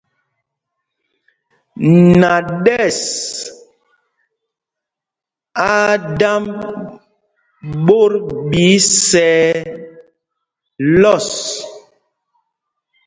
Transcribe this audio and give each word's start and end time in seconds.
Naɗɛs 2.19 2.99
á 5.71 5.71
á 5.93 5.97
dámb 6.19 6.51
ɓot 7.85 8.13
ɓɛ 8.49 8.61
isɛɛ 8.75 9.29
lɔs. 11.01 11.27